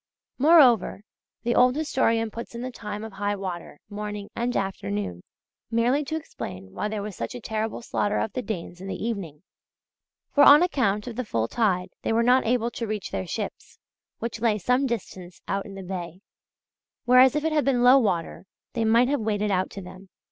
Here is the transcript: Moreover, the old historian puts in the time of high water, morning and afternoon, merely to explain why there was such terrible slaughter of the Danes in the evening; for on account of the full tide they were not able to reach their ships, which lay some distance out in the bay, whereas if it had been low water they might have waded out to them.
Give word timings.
Moreover, 0.39 1.03
the 1.43 1.53
old 1.53 1.75
historian 1.75 2.31
puts 2.31 2.55
in 2.55 2.63
the 2.63 2.71
time 2.71 3.03
of 3.03 3.13
high 3.13 3.35
water, 3.35 3.79
morning 3.87 4.31
and 4.35 4.57
afternoon, 4.57 5.21
merely 5.69 6.03
to 6.05 6.15
explain 6.15 6.73
why 6.73 6.87
there 6.87 7.03
was 7.03 7.15
such 7.15 7.35
terrible 7.43 7.83
slaughter 7.83 8.17
of 8.17 8.33
the 8.33 8.41
Danes 8.41 8.81
in 8.81 8.87
the 8.87 8.95
evening; 8.95 9.43
for 10.33 10.43
on 10.43 10.63
account 10.63 11.05
of 11.05 11.17
the 11.17 11.23
full 11.23 11.47
tide 11.47 11.89
they 12.01 12.11
were 12.13 12.23
not 12.23 12.47
able 12.47 12.71
to 12.71 12.87
reach 12.87 13.11
their 13.11 13.27
ships, 13.27 13.77
which 14.17 14.41
lay 14.41 14.57
some 14.57 14.87
distance 14.87 15.39
out 15.47 15.67
in 15.67 15.75
the 15.75 15.83
bay, 15.83 16.21
whereas 17.05 17.35
if 17.35 17.43
it 17.45 17.51
had 17.53 17.63
been 17.65 17.83
low 17.83 17.99
water 17.99 18.45
they 18.73 18.83
might 18.83 19.07
have 19.07 19.21
waded 19.21 19.51
out 19.51 19.69
to 19.69 19.83
them. 19.83 20.09